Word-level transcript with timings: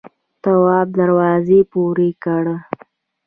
تواب 0.43 0.87
دروازه 0.99 1.59
پورې 1.71 2.09
کړه. 2.23 2.55